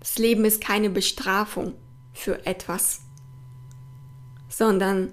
Das 0.00 0.18
Leben 0.18 0.44
ist 0.44 0.60
keine 0.60 0.90
Bestrafung 0.90 1.74
für 2.12 2.46
etwas, 2.46 3.02
sondern 4.48 5.12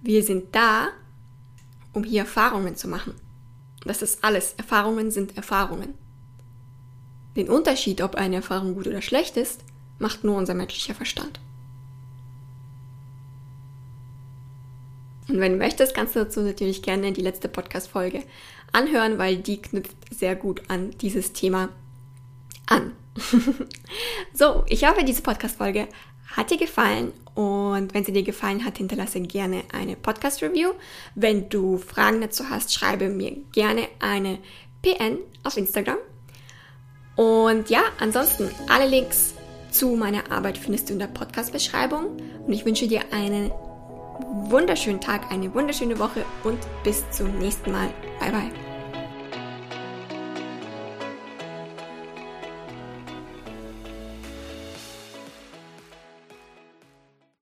wir 0.00 0.22
sind 0.22 0.54
da, 0.54 0.88
um 1.92 2.04
hier 2.04 2.20
Erfahrungen 2.20 2.76
zu 2.76 2.88
machen. 2.88 3.14
Das 3.84 4.02
ist 4.02 4.24
alles. 4.24 4.54
Erfahrungen 4.56 5.10
sind 5.10 5.36
Erfahrungen. 5.36 5.94
Den 7.36 7.48
Unterschied, 7.48 8.00
ob 8.00 8.14
eine 8.14 8.36
Erfahrung 8.36 8.74
gut 8.74 8.86
oder 8.86 9.02
schlecht 9.02 9.36
ist, 9.36 9.62
macht 9.98 10.24
nur 10.24 10.36
unser 10.36 10.54
menschlicher 10.54 10.94
Verstand. 10.94 11.40
Und 15.28 15.40
wenn 15.40 15.52
du 15.52 15.58
möchtest, 15.58 15.94
kannst 15.94 16.16
du 16.16 16.20
dazu 16.20 16.40
natürlich 16.40 16.82
gerne 16.82 17.12
die 17.12 17.20
letzte 17.20 17.48
Podcast-Folge 17.48 18.22
anhören, 18.72 19.18
weil 19.18 19.36
die 19.36 19.60
knüpft 19.60 19.96
sehr 20.10 20.34
gut 20.36 20.62
an 20.68 20.90
dieses 20.98 21.32
Thema 21.32 21.68
an. 22.66 22.92
so, 24.32 24.64
ich 24.68 24.88
hoffe, 24.88 25.04
diese 25.04 25.22
Podcast-Folge 25.22 25.88
hat 26.28 26.50
dir 26.50 26.58
gefallen 26.58 27.12
und 27.34 27.94
wenn 27.94 28.04
sie 28.04 28.12
dir 28.12 28.22
gefallen 28.22 28.64
hat, 28.64 28.78
hinterlasse 28.78 29.20
gerne 29.20 29.62
eine 29.72 29.96
Podcast-Review. 29.96 30.70
Wenn 31.14 31.48
du 31.48 31.78
Fragen 31.78 32.20
dazu 32.20 32.48
hast, 32.50 32.72
schreibe 32.72 33.08
mir 33.08 33.36
gerne 33.52 33.88
eine 33.98 34.38
PN 34.82 35.18
auf 35.44 35.56
Instagram. 35.56 35.98
Und 37.16 37.68
ja, 37.70 37.82
ansonsten 37.98 38.50
alle 38.68 38.88
Links 38.88 39.34
zu 39.70 39.96
meiner 39.96 40.30
Arbeit 40.30 40.56
findest 40.58 40.88
du 40.88 40.94
in 40.94 40.98
der 40.98 41.08
Podcast-Beschreibung 41.08 42.16
und 42.46 42.52
ich 42.52 42.64
wünsche 42.64 42.86
dir 42.86 43.02
einen 43.12 43.50
wunderschönen 44.50 45.00
Tag, 45.00 45.30
eine 45.30 45.52
wunderschöne 45.54 45.98
Woche 45.98 46.24
und 46.44 46.58
bis 46.84 47.08
zum 47.10 47.38
nächsten 47.38 47.72
Mal. 47.72 47.88
Bye 48.20 48.30
bye. 48.32 48.67